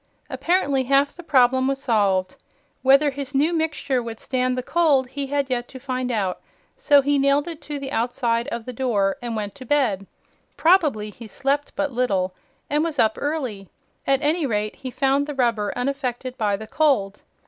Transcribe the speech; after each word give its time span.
Apparently 0.31 0.85
half 0.85 1.15
the 1.15 1.21
problem 1.21 1.67
was 1.67 1.79
solved. 1.79 2.35
Whether 2.81 3.11
his 3.11 3.35
new 3.35 3.53
mixture 3.53 4.01
would 4.01 4.19
stand 4.19 4.57
the 4.57 4.63
cold 4.63 5.09
he 5.09 5.27
had 5.27 5.51
yet 5.51 5.67
to 5.67 5.79
find 5.79 6.11
out, 6.11 6.39
so 6.75 7.03
he 7.03 7.19
nailed 7.19 7.47
it 7.47 7.69
on 7.69 7.77
the 7.79 7.91
outside 7.91 8.47
of 8.47 8.65
the 8.65 8.73
door 8.73 9.17
and 9.21 9.35
went 9.35 9.53
to 9.53 9.63
bed. 9.63 10.07
Probably 10.57 11.11
he 11.11 11.27
slept 11.27 11.75
but 11.75 11.91
little 11.91 12.33
and 12.67 12.83
was 12.83 12.97
up 12.97 13.15
early. 13.21 13.69
At 14.07 14.23
any 14.23 14.47
rate 14.47 14.77
he 14.77 14.89
found 14.89 15.27
the 15.27 15.35
rubber 15.35 15.71
unaffected 15.75 16.35
by 16.35 16.57
the 16.57 16.65
cold. 16.65 17.21